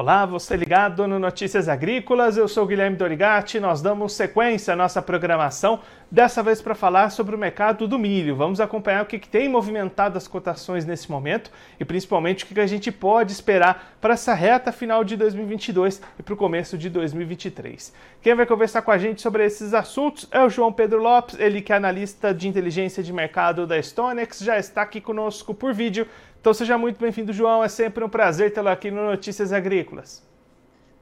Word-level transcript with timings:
Olá, 0.00 0.24
você 0.24 0.54
ligado 0.54 1.08
no 1.08 1.18
Notícias 1.18 1.68
Agrícolas, 1.68 2.36
eu 2.36 2.46
sou 2.46 2.64
Guilherme 2.64 2.96
Dorigati, 2.96 3.58
nós 3.58 3.82
damos 3.82 4.12
sequência 4.12 4.72
à 4.72 4.76
nossa 4.76 5.02
programação, 5.02 5.80
dessa 6.08 6.40
vez 6.40 6.62
para 6.62 6.76
falar 6.76 7.10
sobre 7.10 7.34
o 7.34 7.38
mercado 7.38 7.88
do 7.88 7.98
milho. 7.98 8.36
Vamos 8.36 8.60
acompanhar 8.60 9.02
o 9.02 9.06
que, 9.06 9.18
que 9.18 9.28
tem 9.28 9.48
movimentado 9.48 10.16
as 10.16 10.28
cotações 10.28 10.86
nesse 10.86 11.10
momento 11.10 11.50
e 11.80 11.84
principalmente 11.84 12.44
o 12.44 12.46
que, 12.46 12.54
que 12.54 12.60
a 12.60 12.66
gente 12.66 12.92
pode 12.92 13.32
esperar 13.32 13.96
para 14.00 14.14
essa 14.14 14.34
reta 14.34 14.70
final 14.70 15.02
de 15.02 15.16
2022 15.16 16.00
e 16.16 16.22
para 16.22 16.32
o 16.32 16.36
começo 16.36 16.78
de 16.78 16.88
2023. 16.88 17.92
Quem 18.22 18.36
vai 18.36 18.46
conversar 18.46 18.82
com 18.82 18.92
a 18.92 18.98
gente 18.98 19.20
sobre 19.20 19.44
esses 19.44 19.74
assuntos 19.74 20.28
é 20.30 20.40
o 20.44 20.48
João 20.48 20.72
Pedro 20.72 21.02
Lopes, 21.02 21.36
ele 21.40 21.60
que 21.60 21.72
é 21.72 21.76
analista 21.76 22.32
de 22.32 22.46
inteligência 22.46 23.02
de 23.02 23.12
mercado 23.12 23.66
da 23.66 23.82
Stonex, 23.82 24.38
já 24.38 24.56
está 24.58 24.82
aqui 24.82 25.00
conosco 25.00 25.52
por 25.52 25.74
vídeo. 25.74 26.06
Então 26.40 26.54
seja 26.54 26.78
muito 26.78 27.00
bem-vindo, 27.00 27.32
João. 27.32 27.64
É 27.64 27.68
sempre 27.68 28.04
um 28.04 28.08
prazer 28.08 28.52
tê-lo 28.52 28.68
aqui 28.68 28.90
no 28.90 29.04
Notícias 29.04 29.52
Agrícolas. 29.52 30.26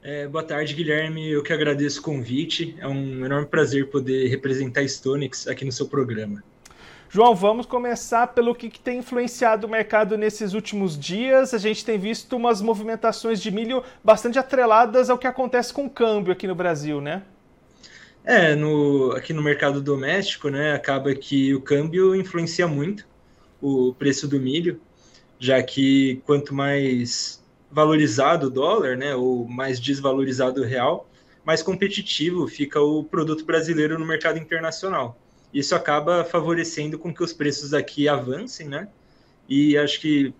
É, 0.01 0.27
boa 0.27 0.43
tarde, 0.43 0.73
Guilherme. 0.73 1.29
Eu 1.29 1.43
que 1.43 1.53
agradeço 1.53 1.99
o 1.99 2.03
convite. 2.03 2.75
É 2.79 2.87
um 2.87 3.23
enorme 3.23 3.45
prazer 3.45 3.89
poder 3.89 4.27
representar 4.29 4.81
a 4.81 4.87
Stonix 4.87 5.47
aqui 5.47 5.63
no 5.63 5.71
seu 5.71 5.87
programa. 5.87 6.43
João, 7.09 7.35
vamos 7.35 7.65
começar 7.65 8.27
pelo 8.27 8.53
que, 8.53 8.69
que, 8.69 8.79
tem 8.79 8.97
influenciado 8.97 9.65
o 9.65 9.69
mercado 9.69 10.17
nesses 10.17 10.53
últimos 10.53 10.97
dias. 10.99 11.53
A 11.53 11.57
gente 11.57 11.85
tem 11.85 11.99
visto 11.99 12.35
umas 12.35 12.59
movimentações 12.61 13.39
de 13.39 13.51
milho 13.51 13.83
bastante 14.03 14.39
atreladas 14.39 15.09
ao 15.09 15.17
que 15.17 15.27
acontece 15.27 15.71
com 15.71 15.85
o 15.85 15.89
câmbio 15.89 16.33
aqui 16.33 16.47
no 16.47 16.55
Brasil, 16.55 16.99
né? 16.99 17.21
É, 18.25 18.55
no, 18.55 19.13
aqui 19.13 19.31
no 19.31 19.41
mercado 19.41 19.81
doméstico, 19.81 20.49
né, 20.49 20.73
acaba 20.73 21.15
que 21.15 21.55
o 21.55 21.61
câmbio 21.61 22.13
influencia 22.13 22.67
muito 22.67 23.07
o 23.61 23.93
preço 23.93 24.27
do 24.27 24.37
milho 24.37 24.81
já 25.39 25.61
que 25.61 26.21
quanto 26.25 26.53
mais 26.53 27.43
valorizado 27.71 28.47
o 28.47 28.49
dólar, 28.49 28.97
né, 28.97 29.15
ou 29.15 29.47
mais 29.47 29.79
desvalorizado 29.79 30.61
o 30.61 30.65
real, 30.65 31.09
mais 31.45 31.61
competitivo 31.61 32.47
fica 32.47 32.81
o 32.81 33.03
produto 33.03 33.45
brasileiro 33.45 33.97
no 33.97 34.05
mercado 34.05 34.37
internacional. 34.37 35.17
Isso 35.53 35.75
acaba 35.75 36.23
favorecendo 36.23 36.99
com 36.99 37.13
que 37.13 37.23
os 37.23 37.31
preços 37.33 37.73
aqui 37.73 38.07
avancem, 38.07 38.67
né? 38.67 38.89
E 39.47 39.77
acho 39.77 40.01
que 40.01 40.33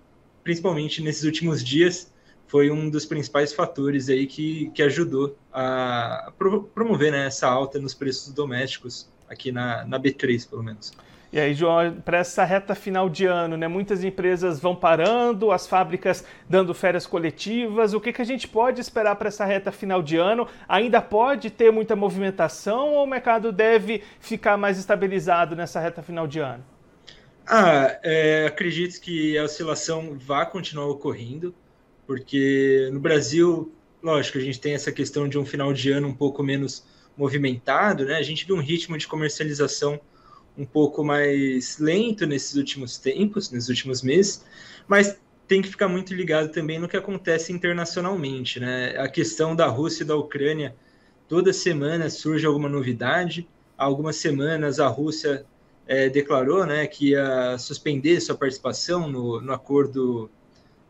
principalmente 0.44 1.02
nesses 1.02 1.24
últimos 1.24 1.64
dias 1.64 2.12
foi 2.48 2.72
um 2.72 2.90
dos 2.90 3.06
principais 3.06 3.54
fatores 3.54 4.10
aí 4.10 4.26
que, 4.26 4.70
que 4.74 4.82
ajudou 4.82 5.38
a 5.52 6.32
promover 6.74 7.12
né, 7.12 7.28
essa 7.28 7.48
alta 7.48 7.80
nos 7.80 7.94
preços 7.94 8.34
domésticos 8.34 9.10
aqui 9.30 9.52
na, 9.52 9.86
na 9.86 10.00
B3, 10.00 10.50
pelo 10.50 10.64
menos. 10.64 10.94
E 11.38 11.40
aí, 11.40 11.54
João, 11.54 12.02
para 12.04 12.18
essa 12.18 12.44
reta 12.44 12.74
final 12.74 13.08
de 13.08 13.28
ano, 13.28 13.56
né, 13.56 13.68
muitas 13.68 14.04
empresas 14.04 14.60
vão 14.60 14.76
parando, 14.76 15.52
as 15.52 15.68
fábricas 15.68 16.26
dando 16.50 16.74
férias 16.74 17.06
coletivas. 17.06 17.94
O 17.94 18.02
que, 18.02 18.12
que 18.12 18.24
a 18.24 18.26
gente 18.26 18.48
pode 18.48 18.82
esperar 18.82 19.16
para 19.18 19.28
essa 19.28 19.46
reta 19.46 19.72
final 19.72 20.02
de 20.02 20.18
ano? 20.18 20.48
Ainda 20.68 21.00
pode 21.00 21.52
ter 21.52 21.72
muita 21.72 21.96
movimentação 21.96 22.96
ou 22.96 23.04
o 23.04 23.08
mercado 23.08 23.52
deve 23.52 24.02
ficar 24.20 24.58
mais 24.58 24.80
estabilizado 24.80 25.56
nessa 25.56 25.80
reta 25.80 26.02
final 26.02 26.26
de 26.26 26.40
ano? 26.40 26.66
Ah, 27.46 28.00
é, 28.02 28.48
acredito 28.48 29.00
que 29.00 29.38
a 29.38 29.44
oscilação 29.44 30.18
vai 30.18 30.50
continuar 30.50 30.88
ocorrendo, 30.88 31.54
porque 32.08 32.90
no 32.92 33.00
Brasil, 33.00 33.72
lógico, 34.02 34.40
a 34.40 34.42
gente 34.42 34.60
tem 34.60 34.74
essa 34.74 34.92
questão 34.92 35.30
de 35.30 35.38
um 35.38 35.46
final 35.46 35.72
de 35.72 35.92
ano 35.92 36.08
um 36.08 36.16
pouco 36.16 36.42
menos 36.42 36.84
movimentado, 37.16 38.06
né? 38.06 38.16
A 38.16 38.24
gente 38.24 38.44
viu 38.44 38.56
um 38.56 38.60
ritmo 38.60 38.98
de 38.98 39.08
comercialização 39.08 40.02
um 40.58 40.66
pouco 40.66 41.04
mais 41.04 41.78
lento 41.78 42.26
nesses 42.26 42.56
últimos 42.56 42.98
tempos, 42.98 43.52
nesses 43.52 43.70
últimos 43.70 44.02
meses, 44.02 44.44
mas 44.88 45.18
tem 45.48 45.62
que 45.62 45.70
ficar 45.70 45.88
muito 45.88 46.14
ligado 46.14 46.52
também 46.52 46.80
no 46.80 46.88
que 46.88 46.98
acontece 46.98 47.54
internacionalmente, 47.54 48.60
né? 48.60 48.98
A 48.98 49.08
questão 49.08 49.56
da 49.56 49.68
Rússia 49.68 50.04
e 50.04 50.08
da 50.08 50.16
Ucrânia, 50.16 50.76
toda 51.28 51.54
semana 51.54 52.10
surge 52.10 52.46
alguma 52.46 52.68
novidade. 52.68 53.48
Há 53.78 53.86
algumas 53.86 54.18
semanas 54.18 54.80
a 54.80 54.88
Rússia 54.88 55.46
é, 55.88 56.10
declarou, 56.10 56.66
né, 56.66 56.86
que 56.86 57.12
ia 57.12 57.58
suspender 57.58 58.20
sua 58.20 58.36
participação 58.36 59.10
no, 59.10 59.40
no 59.40 59.54
acordo 59.54 60.30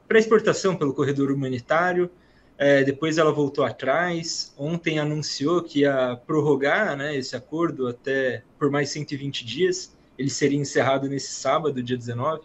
para 0.08 0.18
exportação 0.18 0.75
pelo 0.75 0.94
corredor 0.94 1.31
humanitário. 1.31 2.09
É, 2.57 2.84
depois 2.84 3.18
ela 3.18 3.31
voltou 3.31 3.63
atrás. 3.63 4.53
Ontem 4.57 4.97
anunciou 4.97 5.62
que 5.62 5.81
ia 5.81 6.19
prorrogar 6.25 6.97
né, 6.97 7.16
esse 7.16 7.35
acordo 7.35 7.88
até 7.88 8.44
por 8.57 8.72
mais 8.72 8.90
120 8.90 9.45
dias. 9.45 9.95
Ele 10.18 10.29
seria 10.29 10.59
encerrado 10.59 11.07
nesse 11.07 11.31
sábado, 11.34 11.84
dia 11.84 11.96
19. 11.96 12.41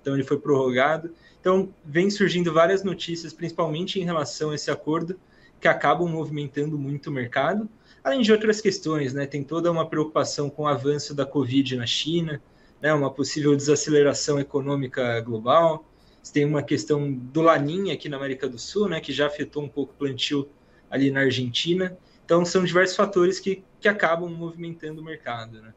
Então 0.00 0.14
ele 0.14 0.24
foi 0.24 0.38
prorrogado. 0.38 1.12
Então 1.40 1.68
vem 1.84 2.08
surgindo 2.10 2.52
várias 2.52 2.82
notícias, 2.82 3.32
principalmente 3.34 4.00
em 4.00 4.04
relação 4.04 4.50
a 4.50 4.54
esse 4.54 4.70
acordo, 4.70 5.20
que 5.60 5.68
acabam 5.68 6.08
movimentando 6.08 6.78
muito 6.78 7.08
o 7.08 7.12
mercado. 7.12 7.68
Além 8.02 8.22
de 8.22 8.32
outras 8.32 8.62
questões, 8.62 9.12
né? 9.12 9.26
Tem 9.26 9.44
toda 9.44 9.70
uma 9.70 9.86
preocupação 9.86 10.48
com 10.48 10.62
o 10.62 10.66
avanço 10.66 11.14
da 11.14 11.26
Covid 11.26 11.76
na 11.76 11.86
China, 11.86 12.42
né? 12.80 12.94
Uma 12.94 13.10
possível 13.10 13.54
desaceleração 13.54 14.40
econômica 14.40 15.20
global 15.20 15.84
você 16.22 16.32
tem 16.32 16.44
uma 16.44 16.62
questão 16.62 17.12
do 17.12 17.40
Laninha 17.40 17.94
aqui 17.94 18.08
na 18.08 18.16
América 18.16 18.48
do 18.48 18.58
Sul, 18.58 18.88
né, 18.88 19.00
que 19.00 19.12
já 19.12 19.26
afetou 19.26 19.62
um 19.62 19.68
pouco 19.68 19.92
o 19.92 19.96
plantio 19.96 20.48
ali 20.90 21.10
na 21.10 21.20
Argentina. 21.20 21.96
Então, 22.24 22.44
são 22.44 22.62
diversos 22.62 22.96
fatores 22.96 23.40
que, 23.40 23.64
que 23.80 23.88
acabam 23.88 24.30
movimentando 24.30 25.00
o 25.00 25.04
mercado. 25.04 25.60
Né? 25.60 25.72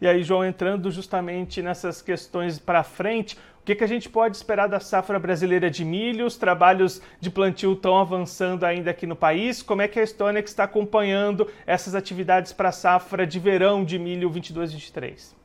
E 0.00 0.06
aí, 0.06 0.22
João, 0.22 0.44
entrando 0.44 0.90
justamente 0.90 1.60
nessas 1.60 2.00
questões 2.00 2.58
para 2.58 2.82
frente, 2.82 3.36
o 3.60 3.64
que, 3.64 3.74
que 3.74 3.84
a 3.84 3.86
gente 3.86 4.08
pode 4.08 4.36
esperar 4.36 4.66
da 4.66 4.80
safra 4.80 5.18
brasileira 5.18 5.70
de 5.70 5.84
milho? 5.84 6.24
Os 6.24 6.36
trabalhos 6.36 7.02
de 7.20 7.30
plantio 7.30 7.74
estão 7.74 7.98
avançando 7.98 8.64
ainda 8.64 8.90
aqui 8.90 9.06
no 9.06 9.14
país. 9.14 9.60
Como 9.60 9.82
é 9.82 9.88
que 9.88 10.00
a 10.00 10.02
Estônia 10.02 10.40
está 10.40 10.64
acompanhando 10.64 11.46
essas 11.66 11.94
atividades 11.94 12.52
para 12.52 12.70
a 12.70 12.72
safra 12.72 13.26
de 13.26 13.38
verão 13.38 13.84
de 13.84 13.98
milho 13.98 14.30
22-23? 14.30 15.36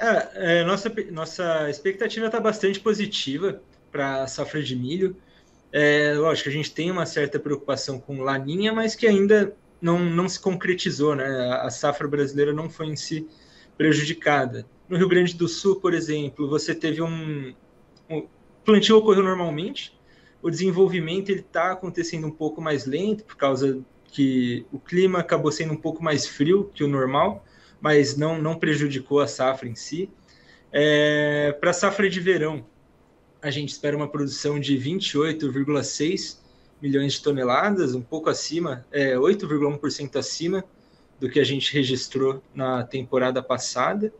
É, 0.00 0.60
é, 0.60 0.64
nossa, 0.64 0.90
nossa 1.10 1.68
expectativa 1.68 2.24
está 2.24 2.40
bastante 2.40 2.80
positiva 2.80 3.62
para 3.92 4.22
a 4.22 4.26
safra 4.26 4.62
de 4.62 4.74
milho. 4.74 5.14
É, 5.70 6.14
lógico, 6.14 6.48
a 6.48 6.52
gente 6.52 6.72
tem 6.72 6.90
uma 6.90 7.04
certa 7.04 7.38
preocupação 7.38 8.00
com 8.00 8.22
laninha, 8.22 8.72
mas 8.72 8.96
que 8.96 9.06
ainda 9.06 9.54
não, 9.80 9.98
não 9.98 10.26
se 10.26 10.40
concretizou, 10.40 11.14
né? 11.14 11.26
A 11.60 11.68
safra 11.68 12.08
brasileira 12.08 12.50
não 12.50 12.70
foi 12.70 12.86
em 12.86 12.96
si 12.96 13.28
prejudicada. 13.76 14.66
No 14.88 14.96
Rio 14.96 15.08
Grande 15.08 15.36
do 15.36 15.46
Sul, 15.46 15.76
por 15.76 15.92
exemplo, 15.92 16.48
você 16.48 16.74
teve 16.74 17.02
um, 17.02 17.54
um 18.08 18.26
plantio 18.64 18.96
ocorreu 18.96 19.22
normalmente, 19.22 19.94
o 20.42 20.50
desenvolvimento 20.50 21.28
ele 21.28 21.40
está 21.40 21.72
acontecendo 21.72 22.26
um 22.26 22.30
pouco 22.30 22.62
mais 22.62 22.86
lento 22.86 23.22
por 23.24 23.36
causa 23.36 23.84
que 24.06 24.64
o 24.72 24.78
clima 24.78 25.18
acabou 25.20 25.52
sendo 25.52 25.74
um 25.74 25.76
pouco 25.76 26.02
mais 26.02 26.26
frio 26.26 26.70
que 26.74 26.82
o 26.82 26.88
normal 26.88 27.44
mas 27.80 28.16
não, 28.16 28.40
não 28.40 28.58
prejudicou 28.58 29.20
a 29.20 29.26
safra 29.26 29.68
em 29.68 29.74
si. 29.74 30.10
É, 30.72 31.56
Para 31.60 31.70
a 31.70 31.74
safra 31.74 32.08
de 32.08 32.20
verão, 32.20 32.64
a 33.42 33.50
gente 33.50 33.70
espera 33.70 33.96
uma 33.96 34.08
produção 34.08 34.60
de 34.60 34.76
28,6 34.76 36.38
milhões 36.80 37.14
de 37.14 37.22
toneladas, 37.22 37.94
um 37.94 38.02
pouco 38.02 38.30
acima, 38.30 38.86
é, 38.90 39.14
8,1% 39.14 40.16
acima 40.16 40.64
do 41.18 41.28
que 41.28 41.38
a 41.38 41.44
gente 41.44 41.72
registrou 41.72 42.42
na 42.54 42.82
temporada 42.82 43.42
passada. 43.42 44.12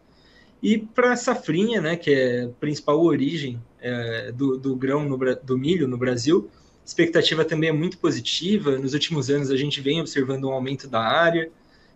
E 0.63 0.77
para 0.77 1.13
a 1.13 1.17
safrinha, 1.17 1.81
né, 1.81 1.97
que 1.97 2.11
é 2.11 2.45
a 2.45 2.49
principal 2.49 3.03
origem 3.03 3.61
é, 3.81 4.31
do, 4.33 4.59
do 4.59 4.77
grão, 4.77 5.09
no, 5.09 5.19
do 5.43 5.57
milho 5.57 5.89
no 5.89 5.97
Brasil, 5.97 6.51
a 6.83 6.85
expectativa 6.85 7.45
também 7.45 7.71
é 7.71 7.73
muito 7.73 7.97
positiva. 7.99 8.79
Nos 8.79 8.93
últimos 8.93 9.31
anos, 9.31 9.51
a 9.51 9.57
gente 9.57 9.81
vem 9.81 10.01
observando 10.01 10.45
um 10.45 10.53
aumento 10.53 10.87
da 10.87 11.01
área, 11.01 11.51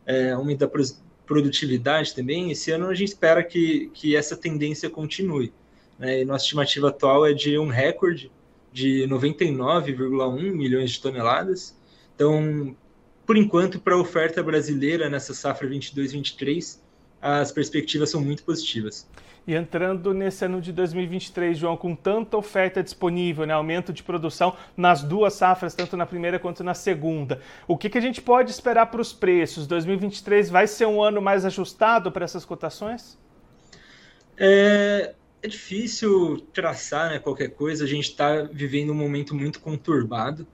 é, 0.07 0.33
aumento 0.33 0.61
da 0.61 0.69
produtividade 1.27 2.15
também, 2.15 2.51
esse 2.51 2.71
ano 2.71 2.89
a 2.89 2.95
gente 2.95 3.09
espera 3.09 3.43
que, 3.43 3.91
que 3.95 4.15
essa 4.17 4.37
tendência 4.37 4.91
continue. 4.91 5.53
Né? 5.99 6.21
E 6.21 6.25
nossa 6.25 6.45
estimativa 6.45 6.89
atual 6.89 7.27
é 7.27 7.33
de 7.33 7.59
um 7.59 7.69
recorde 7.69 8.31
de 8.73 9.07
99,1 9.09 10.53
milhões 10.53 10.91
de 10.91 11.01
toneladas. 11.01 11.77
Então, 12.15 12.77
por 13.25 13.37
enquanto, 13.37 13.81
para 13.81 13.95
a 13.95 13.99
oferta 13.99 14.43
brasileira 14.43 15.09
nessa 15.09 15.33
safra 15.33 15.69
22-23, 15.69 16.79
as 17.25 17.51
perspectivas 17.51 18.11
são 18.11 18.21
muito 18.21 18.45
positivas. 18.45 19.09
E 19.47 19.55
entrando 19.55 20.13
nesse 20.13 20.45
ano 20.45 20.61
de 20.61 20.73
2023, 20.73 21.57
João, 21.57 21.77
com 21.77 21.95
tanta 21.95 22.37
oferta 22.37 22.83
disponível, 22.83 23.47
né, 23.47 23.55
aumento 23.55 23.95
de 23.95 24.03
produção 24.03 24.55
nas 24.77 25.03
duas 25.03 25.33
safras, 25.33 25.75
tanto 25.75 25.97
na 25.97 26.05
primeira 26.05 26.39
quanto 26.39 26.63
na 26.63 26.75
segunda, 26.75 27.41
o 27.67 27.77
que, 27.79 27.89
que 27.89 27.97
a 27.97 28.01
gente 28.01 28.21
pode 28.21 28.51
esperar 28.51 28.87
para 28.87 29.01
os 29.01 29.13
preços? 29.13 29.67
2023 29.67 30.51
vai 30.51 30.67
ser 30.67 30.87
um 30.87 31.03
ano 31.03 31.21
mais 31.23 31.47
ajustado 31.47 32.13
para 32.13 32.25
essas 32.25 32.45
cotações? 32.45 33.19
É, 34.37 35.15
é 35.43 35.49
difícil 35.49 36.47
traçar 36.53 37.11
né, 37.11 37.19
qualquer 37.19 37.49
coisa, 37.49 37.85
a 37.85 37.89
gente 37.89 38.11
está 38.11 38.43
vivendo 38.43 38.91
um 38.91 38.97
momento 38.97 39.35
muito 39.35 39.61
conturbado. 39.61 40.47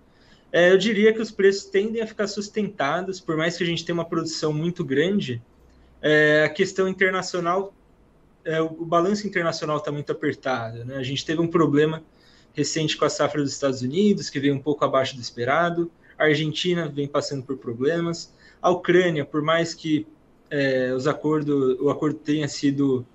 É, 0.53 0.71
eu 0.71 0.79
diria 0.79 1.13
que 1.13 1.21
os 1.21 1.31
preços 1.31 1.65
tendem 1.65 2.03
a 2.03 2.07
ficar 2.07 2.27
sustentados, 2.27 3.21
por 3.21 3.37
mais 3.37 3.57
que 3.57 3.63
a 3.63 3.67
gente 3.67 3.85
tenha 3.85 3.95
uma 3.95 4.05
produção 4.05 4.53
muito 4.53 4.85
grande, 4.85 5.41
é, 6.03 6.45
a 6.45 6.49
questão 6.49 6.89
internacional 6.89 7.75
é, 8.45 8.61
o, 8.61 8.85
balanço 8.85 9.27
internacional 9.27 9.79
está 9.79 9.93
muito 9.93 10.11
apertado. 10.11 10.85
Né? 10.85 10.97
A 10.97 11.03
gente 11.03 11.25
teve 11.25 11.41
um 11.41 11.47
problema 11.47 12.03
recente 12.53 12.97
com 12.97 13.05
a 13.05 13.11
safra 13.11 13.43
dos 13.43 13.53
Estados 13.53 13.83
Unidos, 13.83 14.31
que 14.31 14.41
veio 14.41 14.55
um 14.55 14.61
pouco 14.61 14.85
abaixo 14.85 15.15
do 15.15 15.21
esperado. 15.21 15.91
A 16.19 16.25
Argentina 16.25 16.89
vem 16.89 17.07
passando 17.07 17.43
por 17.43 17.57
problemas. 17.57 18.33
A 18.61 18.71
Ucrânia, 18.71 19.25
por 19.25 19.43
mais 19.43 19.75
que 19.75 20.07
é, 20.51 20.93
os 20.93 21.07
acordo, 21.07 21.79
o 21.81 21.91
acordo 21.91 22.19
tenha 22.19 22.49
sido 22.49 23.07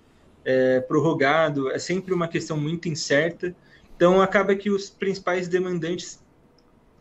é, 0.43 0.79
prorrogado, 0.79 1.69
é 1.69 1.79
sempre 1.79 2.13
uma 2.13 2.27
questão 2.27 2.57
muito 2.57 2.87
incerta. 2.87 3.55
Então, 3.95 4.21
acaba 4.21 4.55
que 4.55 4.69
os 4.69 4.89
principais 4.89 5.47
demandantes 5.47 6.19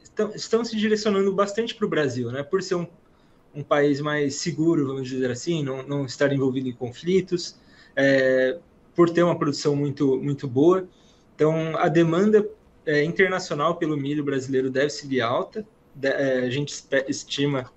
estão, 0.03 0.31
estão 0.31 0.65
se 0.65 0.77
direcionando 0.77 1.33
bastante 1.33 1.75
para 1.75 1.87
o 1.87 1.89
Brasil, 1.89 2.31
né? 2.31 2.43
por 2.43 2.63
ser 2.63 2.77
um, 2.77 2.87
um 3.55 3.63
país 3.63 4.01
mais 4.01 4.37
seguro, 4.37 4.87
vamos 4.87 5.09
dizer 5.09 5.31
assim, 5.31 5.63
não, 5.63 5.83
não 5.83 6.05
estar 6.05 6.33
envolvido 6.33 6.69
em 6.69 6.73
conflitos, 6.73 7.57
é, 7.97 8.59
por 8.95 9.11
ter 9.11 9.23
uma 9.23 9.39
produção 9.39 9.77
muito, 9.77 10.19
muito 10.19 10.47
boa. 10.49 10.89
Então, 11.35 11.77
a 11.77 11.89
demanda 11.89 12.49
é, 12.87 13.03
internacional 13.03 13.77
pelo 13.77 13.97
milho 13.97 14.25
brasileiro 14.25 14.71
deve 14.71 14.91
seguir 14.91 15.21
alta. 15.21 15.67
De, 15.95 16.09
é, 16.09 16.39
a 16.41 16.51
gente 16.51 16.75
estima 17.09 17.71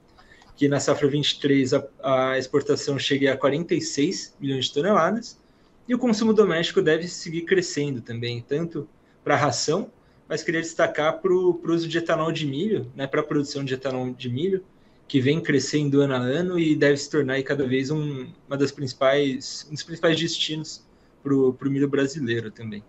que 0.55 0.67
na 0.67 0.79
safra 0.79 1.07
23 1.07 1.73
a, 1.73 1.87
a, 2.01 2.37
exportação 2.37 2.97
chegue 2.97 3.27
a 3.27 3.37
46 3.37 4.35
milhões 4.39 4.65
de 4.65 4.73
toneladas 4.73 5.39
e 5.87 5.93
o 5.93 5.99
consumo 5.99 6.33
doméstico 6.33 6.81
deve 6.81 7.07
seguir 7.07 7.43
crescendo 7.43 8.01
também, 8.01 8.41
tanto 8.41 8.89
para 9.23 9.35
a 9.35 9.37
ração, 9.37 9.91
mas 10.27 10.43
queria 10.43 10.61
destacar 10.61 11.21
para 11.21 11.31
o 11.31 11.61
uso 11.63 11.87
de 11.87 11.97
etanol 11.99 12.31
de 12.31 12.45
milho, 12.45 12.91
né, 12.95 13.05
para 13.05 13.21
a 13.21 13.23
produção 13.23 13.63
de 13.63 13.73
etanol 13.75 14.11
de 14.11 14.29
milho, 14.29 14.63
que 15.07 15.21
vem 15.21 15.39
crescendo 15.39 16.01
ano 16.01 16.15
a 16.15 16.17
ano 16.17 16.59
e 16.59 16.75
deve 16.75 16.97
se 16.97 17.09
tornar 17.09 17.41
cada 17.43 17.65
vez 17.65 17.89
um, 17.89 18.27
uma 18.47 18.57
das 18.57 18.71
principais, 18.71 19.65
um 19.69 19.73
dos 19.73 19.83
principais 19.83 20.19
destinos 20.19 20.85
para 21.23 21.33
o 21.33 21.71
milho 21.71 21.87
brasileiro 21.87 22.51
também. 22.51 22.83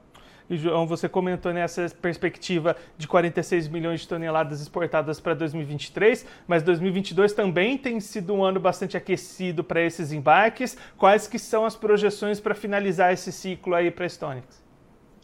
E, 0.51 0.57
João, 0.57 0.87
você 0.87 1.09
comentou 1.09 1.53
nessa 1.53 1.89
perspectiva 2.01 2.75
de 2.97 3.07
46 3.07 3.69
milhões 3.69 4.01
de 4.01 4.09
toneladas 4.09 4.63
exportadas 4.63 5.21
para 5.21 5.35
2023, 5.35 6.25
mas 6.47 6.63
2022 6.63 7.35
também 7.35 7.77
tem 7.77 8.01
sido 8.01 8.33
um 8.33 8.43
ano 8.43 8.59
bastante 8.59 8.97
aquecido 8.97 9.63
para 9.63 9.83
esses 9.83 10.11
embarques. 10.11 10.77
Quais 10.97 11.27
que 11.27 11.39
são 11.39 11.67
as 11.67 11.77
projeções 11.77 12.41
para 12.41 12.55
finalizar 12.55 13.13
esse 13.13 13.31
ciclo 13.31 13.75
aí 13.75 13.91
para 13.91 14.07
a 14.07 14.09
Stonix? 14.09 14.67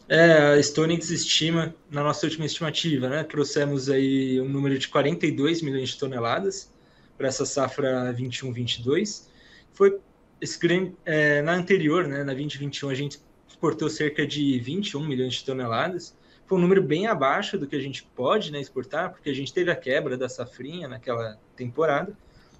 É, 0.07 0.53
a 0.53 0.61
Stonix 0.61 1.09
estima, 1.09 1.73
na 1.89 2.03
nossa 2.03 2.27
última 2.27 2.45
estimativa, 2.45 3.09
né, 3.09 3.23
trouxemos 3.23 3.89
aí 3.89 4.39
um 4.39 4.47
número 4.47 4.77
de 4.77 4.87
42 4.87 5.63
milhões 5.63 5.89
de 5.89 5.97
toneladas 5.97 6.74
para 7.17 7.27
essa 7.27 7.45
safra 7.45 8.13
21-22. 8.13 9.27
Foi 9.73 9.99
esse 10.39 10.59
grande, 10.59 10.93
é, 11.05 11.41
na 11.41 11.53
anterior, 11.53 12.07
né, 12.07 12.23
na 12.23 12.33
2021, 12.33 12.89
a 12.89 12.93
gente 12.93 13.19
exportou 13.47 13.89
cerca 13.89 14.25
de 14.25 14.59
21 14.59 15.05
milhões 15.05 15.35
de 15.35 15.45
toneladas. 15.45 16.15
Foi 16.45 16.57
um 16.57 16.61
número 16.61 16.83
bem 16.83 17.07
abaixo 17.07 17.57
do 17.57 17.65
que 17.65 17.75
a 17.75 17.79
gente 17.79 18.03
pode 18.15 18.51
né, 18.51 18.59
exportar, 18.59 19.11
porque 19.11 19.29
a 19.29 19.33
gente 19.33 19.53
teve 19.53 19.71
a 19.71 19.75
quebra 19.75 20.17
da 20.17 20.29
safrinha 20.29 20.87
naquela 20.87 21.39
temporada. 21.55 22.15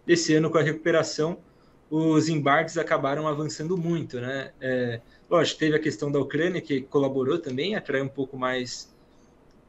Esse 0.08 0.34
ano, 0.34 0.50
com 0.50 0.58
a 0.58 0.62
recuperação, 0.62 1.38
os 1.90 2.28
embarques 2.30 2.78
acabaram 2.78 3.28
avançando 3.28 3.78
muito. 3.78 4.20
Né? 4.20 4.52
É, 4.60 5.02
lógico, 5.30 5.60
teve 5.60 5.76
a 5.76 5.80
questão 5.80 6.12
da 6.12 6.20
Ucrânia, 6.20 6.62
que 6.62 6.82
colaborou 6.82 7.38
também, 7.38 7.76
atraiu 7.76 8.06
um 8.06 8.10
pouco 8.10 8.38
mais, 8.38 8.94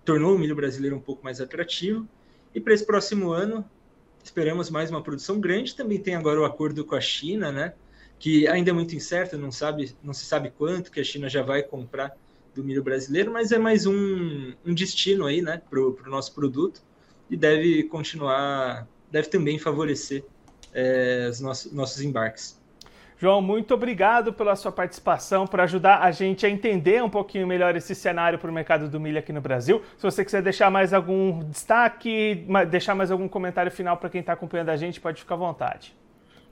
tornou 0.04 0.34
o 0.34 0.38
milho 0.38 0.56
brasileiro 0.56 0.96
um 0.96 1.00
pouco 1.00 1.22
mais 1.22 1.40
atrativo. 1.40 2.08
E 2.54 2.60
para 2.60 2.72
esse 2.72 2.86
próximo 2.86 3.30
ano, 3.30 3.68
esperamos 4.26 4.70
mais 4.70 4.90
uma 4.90 5.02
produção 5.02 5.40
grande. 5.40 5.74
Também 5.74 5.98
tem 5.98 6.14
agora 6.14 6.40
o 6.40 6.44
acordo 6.44 6.84
com 6.84 6.94
a 6.94 7.00
China, 7.00 7.50
né? 7.50 7.72
que 8.18 8.46
ainda 8.48 8.70
é 8.70 8.72
muito 8.72 8.94
incerto, 8.94 9.36
não, 9.36 9.52
sabe, 9.52 9.94
não 10.02 10.14
se 10.14 10.24
sabe 10.24 10.50
quanto 10.50 10.90
que 10.90 11.00
a 11.00 11.04
China 11.04 11.28
já 11.28 11.42
vai 11.42 11.62
comprar 11.62 12.16
do 12.54 12.64
milho 12.64 12.82
brasileiro, 12.82 13.30
mas 13.30 13.52
é 13.52 13.58
mais 13.58 13.84
um, 13.86 14.54
um 14.64 14.74
destino 14.74 15.26
aí, 15.26 15.42
né, 15.42 15.60
para 15.68 15.78
o 15.78 15.94
nosso 16.06 16.34
produto 16.34 16.82
e 17.28 17.36
deve 17.36 17.82
continuar, 17.84 18.88
deve 19.10 19.28
também 19.28 19.58
favorecer 19.58 20.24
é, 20.72 21.28
os 21.30 21.40
nossos, 21.40 21.72
nossos 21.72 22.00
embarques. 22.00 22.58
João, 23.18 23.40
muito 23.40 23.72
obrigado 23.72 24.32
pela 24.32 24.54
sua 24.54 24.70
participação, 24.70 25.46
por 25.46 25.58
ajudar 25.60 26.02
a 26.02 26.10
gente 26.10 26.44
a 26.44 26.50
entender 26.50 27.02
um 27.02 27.08
pouquinho 27.08 27.46
melhor 27.46 27.74
esse 27.74 27.94
cenário 27.94 28.38
para 28.38 28.50
o 28.50 28.52
mercado 28.52 28.88
do 28.88 29.00
milho 29.00 29.18
aqui 29.18 29.32
no 29.32 29.40
Brasil. 29.40 29.82
Se 29.96 30.02
você 30.02 30.22
quiser 30.22 30.42
deixar 30.42 30.70
mais 30.70 30.92
algum 30.92 31.42
destaque, 31.44 32.46
deixar 32.70 32.94
mais 32.94 33.10
algum 33.10 33.26
comentário 33.26 33.72
final 33.72 33.96
para 33.96 34.10
quem 34.10 34.20
está 34.20 34.34
acompanhando 34.34 34.68
a 34.68 34.76
gente, 34.76 35.00
pode 35.00 35.20
ficar 35.20 35.34
à 35.34 35.38
vontade. 35.38 35.96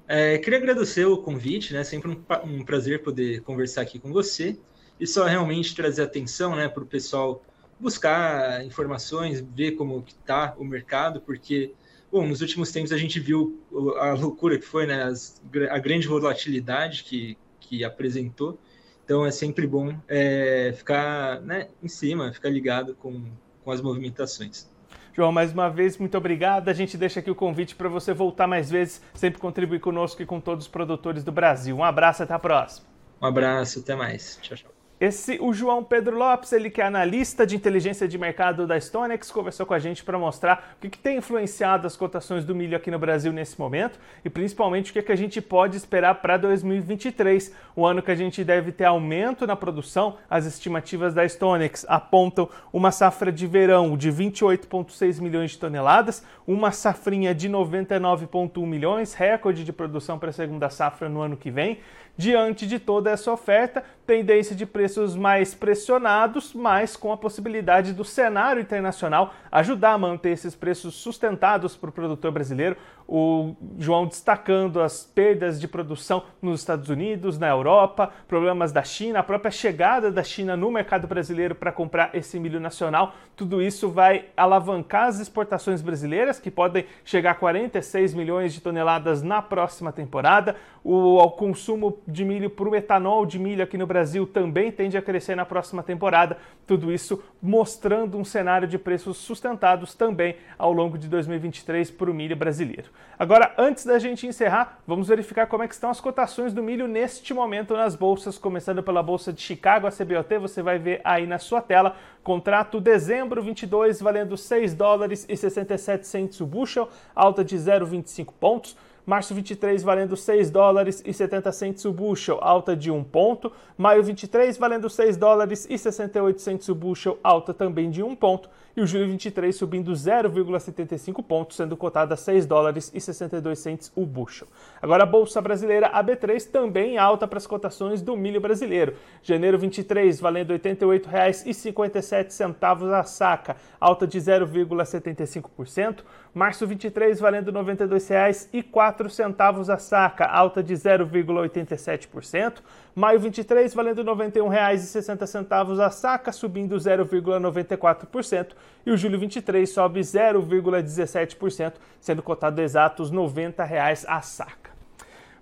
É, 0.08 0.38
queria 0.38 0.58
agradecer 0.58 1.04
o 1.04 1.18
convite, 1.18 1.72
né? 1.72 1.84
Sempre 1.84 2.10
um, 2.10 2.24
um, 2.44 2.64
prazer 2.64 3.02
poder 3.02 3.42
conversar 3.42 3.82
aqui 3.82 3.98
com 3.98 4.12
você 4.12 4.58
e 4.98 5.06
só 5.06 5.24
realmente 5.24 5.74
trazer 5.74 6.02
atenção, 6.02 6.54
né, 6.54 6.68
para 6.68 6.82
o 6.82 6.86
pessoal 6.86 7.42
buscar 7.80 8.64
informações, 8.64 9.40
ver 9.40 9.72
como 9.72 10.04
está 10.06 10.54
o 10.56 10.64
mercado, 10.64 11.20
porque, 11.20 11.72
bom, 12.14 12.28
nos 12.28 12.40
últimos 12.40 12.70
tempos 12.70 12.92
a 12.92 12.96
gente 12.96 13.18
viu 13.18 13.60
a 13.98 14.12
loucura 14.12 14.56
que 14.56 14.64
foi, 14.64 14.86
né, 14.86 15.02
as, 15.02 15.42
a 15.68 15.78
grande 15.80 16.06
volatilidade 16.06 17.02
que, 17.02 17.36
que 17.58 17.84
apresentou. 17.84 18.56
Então 19.04 19.26
é 19.26 19.32
sempre 19.32 19.66
bom 19.66 19.92
é, 20.06 20.72
ficar 20.76 21.40
né, 21.40 21.66
em 21.82 21.88
cima, 21.88 22.32
ficar 22.32 22.50
ligado 22.50 22.94
com, 22.94 23.24
com 23.64 23.70
as 23.72 23.80
movimentações. 23.80 24.72
João, 25.12 25.32
mais 25.32 25.52
uma 25.52 25.68
vez, 25.68 25.98
muito 25.98 26.16
obrigado. 26.16 26.68
A 26.68 26.72
gente 26.72 26.96
deixa 26.96 27.18
aqui 27.18 27.32
o 27.32 27.34
convite 27.34 27.74
para 27.74 27.88
você 27.88 28.14
voltar 28.14 28.46
mais 28.46 28.70
vezes, 28.70 29.02
sempre 29.12 29.40
contribuir 29.40 29.80
conosco 29.80 30.22
e 30.22 30.26
com 30.26 30.40
todos 30.40 30.66
os 30.66 30.70
produtores 30.70 31.24
do 31.24 31.32
Brasil. 31.32 31.76
Um 31.76 31.84
abraço, 31.84 32.22
até 32.22 32.32
a 32.32 32.38
próxima. 32.38 32.86
Um 33.20 33.26
abraço, 33.26 33.80
até 33.80 33.96
mais. 33.96 34.38
Tchau, 34.40 34.56
tchau. 34.56 34.83
Esse, 35.04 35.36
o 35.38 35.52
João 35.52 35.84
Pedro 35.84 36.16
Lopes, 36.16 36.50
ele 36.50 36.70
que 36.70 36.80
é 36.80 36.86
analista 36.86 37.46
de 37.46 37.54
inteligência 37.54 38.08
de 38.08 38.16
mercado 38.16 38.66
da 38.66 38.80
Stonex, 38.80 39.30
conversou 39.30 39.66
com 39.66 39.74
a 39.74 39.78
gente 39.78 40.02
para 40.02 40.18
mostrar 40.18 40.76
o 40.78 40.80
que, 40.80 40.88
que, 40.88 40.98
tem 40.98 41.18
influenciado 41.18 41.86
as 41.86 41.94
cotações 41.94 42.42
do 42.42 42.54
milho 42.54 42.74
aqui 42.74 42.90
no 42.90 42.98
Brasil 42.98 43.30
nesse 43.30 43.60
momento 43.60 43.98
e 44.24 44.30
principalmente 44.30 44.90
o 44.90 44.94
que, 44.94 45.02
que 45.02 45.12
a 45.12 45.16
gente 45.16 45.42
pode 45.42 45.76
esperar 45.76 46.14
para 46.22 46.38
2023, 46.38 47.52
o 47.76 47.84
ano 47.84 48.00
que 48.00 48.10
a 48.10 48.14
gente 48.14 48.42
deve 48.42 48.72
ter 48.72 48.84
aumento 48.84 49.46
na 49.46 49.54
produção. 49.54 50.16
As 50.30 50.46
estimativas 50.46 51.12
da 51.12 51.28
Stonex 51.28 51.84
apontam 51.86 52.48
uma 52.72 52.90
safra 52.90 53.30
de 53.30 53.46
verão 53.46 53.98
de 53.98 54.10
28,6 54.10 55.20
milhões 55.20 55.50
de 55.50 55.58
toneladas, 55.58 56.24
uma 56.46 56.72
safrinha 56.72 57.34
de 57.34 57.46
99,1 57.50 58.66
milhões, 58.66 59.12
recorde 59.12 59.64
de 59.64 59.72
produção 59.72 60.18
para 60.18 60.30
a 60.30 60.32
segunda 60.32 60.70
safra 60.70 61.10
no 61.10 61.20
ano 61.20 61.36
que 61.36 61.50
vem. 61.50 61.78
Diante 62.16 62.64
de 62.66 62.78
toda 62.78 63.10
essa 63.10 63.32
oferta, 63.32 63.82
tendência 64.06 64.54
de 64.54 64.64
preços 64.64 65.16
mais 65.16 65.54
pressionados, 65.54 66.54
mas 66.54 66.96
com 66.96 67.10
a 67.10 67.16
possibilidade 67.16 67.92
do 67.92 68.04
cenário 68.04 68.62
internacional 68.62 69.34
ajudar 69.50 69.92
a 69.92 69.98
manter 69.98 70.30
esses 70.30 70.54
preços 70.54 70.94
sustentados 70.94 71.76
para 71.76 71.90
o 71.90 71.92
produtor 71.92 72.30
brasileiro. 72.30 72.76
O 73.06 73.54
João 73.78 74.06
destacando 74.06 74.80
as 74.80 75.04
perdas 75.04 75.60
de 75.60 75.68
produção 75.68 76.22
nos 76.40 76.60
Estados 76.60 76.88
Unidos, 76.88 77.38
na 77.38 77.48
Europa, 77.48 78.10
problemas 78.26 78.72
da 78.72 78.82
China, 78.82 79.18
a 79.18 79.22
própria 79.22 79.50
chegada 79.50 80.10
da 80.10 80.22
China 80.22 80.56
no 80.56 80.70
mercado 80.70 81.06
brasileiro 81.06 81.54
para 81.54 81.70
comprar 81.70 82.14
esse 82.14 82.38
milho 82.38 82.60
nacional. 82.60 83.14
Tudo 83.36 83.60
isso 83.60 83.90
vai 83.90 84.26
alavancar 84.36 85.08
as 85.08 85.20
exportações 85.20 85.82
brasileiras, 85.82 86.38
que 86.38 86.50
podem 86.50 86.86
chegar 87.04 87.32
a 87.32 87.34
46 87.34 88.14
milhões 88.14 88.54
de 88.54 88.60
toneladas 88.60 89.22
na 89.22 89.42
próxima 89.42 89.92
temporada. 89.92 90.56
O, 90.82 91.30
consumo 91.30 91.98
de 92.06 92.24
milho 92.24 92.50
para 92.50 92.68
o 92.68 92.76
etanol 92.76 93.24
de 93.24 93.38
milho 93.38 93.62
aqui 93.62 93.78
no 93.78 93.86
Brasil 93.86 94.26
também 94.26 94.70
tende 94.70 94.96
a 94.96 95.02
crescer 95.02 95.34
na 95.34 95.44
próxima 95.44 95.82
temporada. 95.82 96.36
Tudo 96.66 96.92
isso 96.92 97.22
mostrando 97.40 98.18
um 98.18 98.24
cenário 98.24 98.66
de 98.68 98.78
preços 98.78 99.16
sustentados 99.16 99.94
também 99.94 100.36
ao 100.58 100.72
longo 100.72 100.98
de 100.98 101.08
2023 101.08 101.90
para 101.90 102.10
o 102.10 102.14
milho 102.14 102.36
brasileiro. 102.36 102.90
Agora, 103.18 103.54
antes 103.56 103.84
da 103.84 103.98
gente 103.98 104.26
encerrar, 104.26 104.80
vamos 104.86 105.08
verificar 105.08 105.46
como 105.46 105.62
é 105.62 105.68
que 105.68 105.74
estão 105.74 105.90
as 105.90 106.00
cotações 106.00 106.52
do 106.52 106.62
milho 106.62 106.88
neste 106.88 107.32
momento 107.32 107.74
nas 107.74 107.94
bolsas, 107.94 108.38
começando 108.38 108.82
pela 108.82 109.02
bolsa 109.02 109.32
de 109.32 109.40
Chicago, 109.40 109.86
a 109.86 109.90
CBOT, 109.90 110.38
você 110.38 110.62
vai 110.62 110.78
ver 110.78 111.00
aí 111.04 111.26
na 111.26 111.38
sua 111.38 111.60
tela, 111.60 111.96
contrato 112.22 112.80
dezembro 112.80 113.42
22 113.42 114.00
valendo 114.00 114.36
6 114.36 114.74
dólares 114.74 115.26
e 115.28 115.36
67 115.36 116.06
cents 116.06 116.40
o 116.40 116.46
bushel, 116.46 116.88
alta 117.14 117.44
de 117.44 117.56
0,25 117.56 118.32
pontos. 118.38 118.76
Março 119.06 119.34
23 119.34 119.82
valendo 119.82 120.16
6 120.16 120.50
dólares 120.50 121.02
e 121.04 121.12
70 121.12 121.52
cents 121.52 121.84
o 121.84 121.92
bushel, 121.92 122.38
alta 122.40 122.74
de 122.74 122.90
1 122.90 123.04
ponto. 123.04 123.52
Maio 123.76 124.02
23 124.02 124.56
valendo 124.56 124.88
6 124.88 125.16
dólares 125.16 125.66
e 125.68 125.76
68 125.76 126.40
cents 126.40 126.68
o 126.68 126.74
bushel, 126.74 127.18
alta 127.22 127.52
também 127.52 127.90
de 127.90 128.02
1 128.02 128.16
ponto 128.16 128.48
e 128.76 128.80
o 128.80 128.86
julho 128.86 129.06
23 129.06 129.54
subindo 129.54 129.92
0,75 129.92 131.22
pontos, 131.22 131.56
sendo 131.56 131.76
cotada 131.76 132.14
a 132.14 132.16
6 132.16 132.44
dólares 132.46 132.90
e 132.94 133.00
62 133.00 133.58
cents 133.58 133.92
o 133.94 134.04
bushel. 134.04 134.48
Agora 134.82 135.04
a 135.04 135.06
bolsa 135.06 135.40
brasileira 135.40 135.88
AB3 135.90 136.50
também 136.50 136.98
alta 136.98 137.28
para 137.28 137.38
as 137.38 137.46
cotações 137.46 138.02
do 138.02 138.16
milho 138.16 138.40
brasileiro. 138.40 138.96
Janeiro 139.22 139.56
23 139.58 140.20
valendo 140.20 140.52
R$ 140.52 140.58
88,57 140.58 142.92
a 142.92 143.04
saca, 143.04 143.56
alta 143.80 144.06
de 144.06 144.18
0,75%. 144.18 146.00
Março 146.34 146.66
23 146.66 147.20
valendo 147.20 147.52
R$ 147.52 147.58
92,04 147.58 148.94
4 148.94 149.10
centavos 149.10 149.70
a 149.70 149.78
saca, 149.78 150.24
alta 150.24 150.62
de 150.62 150.74
0,87%. 150.74 152.58
Maio 152.94 153.18
23 153.18 153.74
valendo 153.74 154.02
R$ 154.02 154.08
91,60 154.08 155.84
a 155.84 155.90
saca, 155.90 156.30
subindo 156.30 156.76
0,94%. 156.76 158.52
E 158.86 158.90
o 158.92 158.96
julho 158.96 159.18
23 159.18 159.68
sobe 159.68 160.00
0,17%, 160.00 161.74
sendo 162.00 162.22
cotado 162.22 162.62
exatos 162.62 163.10
R$ 163.10 163.16
90 163.16 163.64
a 164.06 164.22
saca. 164.22 164.74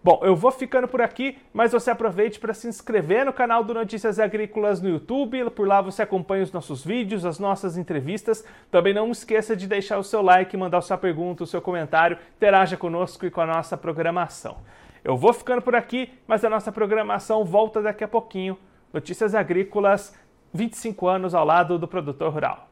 Bom, 0.04 0.20
eu 0.24 0.34
vou 0.34 0.50
ficando 0.50 0.88
por 0.88 1.00
aqui, 1.00 1.38
mas 1.52 1.70
você 1.70 1.88
aproveite 1.88 2.40
para 2.40 2.52
se 2.52 2.66
inscrever 2.66 3.24
no 3.24 3.32
canal 3.32 3.62
do 3.62 3.72
Notícias 3.72 4.18
Agrícolas 4.18 4.80
no 4.80 4.88
YouTube. 4.88 5.48
Por 5.50 5.68
lá 5.68 5.80
você 5.80 6.02
acompanha 6.02 6.42
os 6.42 6.50
nossos 6.50 6.84
vídeos, 6.84 7.24
as 7.24 7.38
nossas 7.38 7.76
entrevistas. 7.76 8.44
Também 8.68 8.92
não 8.92 9.12
esqueça 9.12 9.54
de 9.54 9.68
deixar 9.68 9.98
o 9.98 10.02
seu 10.02 10.20
like, 10.20 10.56
mandar 10.56 10.80
sua 10.80 10.98
pergunta, 10.98 11.44
o 11.44 11.46
seu 11.46 11.62
comentário, 11.62 12.18
interaja 12.36 12.76
conosco 12.76 13.24
e 13.26 13.30
com 13.30 13.42
a 13.42 13.46
nossa 13.46 13.76
programação. 13.76 14.56
Eu 15.04 15.16
vou 15.16 15.32
ficando 15.32 15.60
por 15.60 15.74
aqui, 15.74 16.12
mas 16.26 16.44
a 16.44 16.50
nossa 16.50 16.70
programação 16.70 17.44
volta 17.44 17.82
daqui 17.82 18.04
a 18.04 18.08
pouquinho. 18.08 18.56
Notícias 18.92 19.34
Agrícolas, 19.34 20.16
25 20.52 21.08
anos 21.08 21.34
ao 21.34 21.44
lado 21.44 21.78
do 21.78 21.88
produtor 21.88 22.32
rural. 22.32 22.71